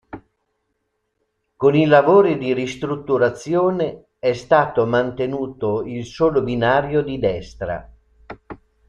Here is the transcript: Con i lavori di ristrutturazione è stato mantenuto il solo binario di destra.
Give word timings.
Con 1.55 1.75
i 1.75 1.85
lavori 1.85 2.39
di 2.39 2.53
ristrutturazione 2.55 4.05
è 4.17 4.33
stato 4.33 4.87
mantenuto 4.87 5.83
il 5.85 6.07
solo 6.07 6.41
binario 6.41 7.03
di 7.03 7.19
destra. 7.19 7.87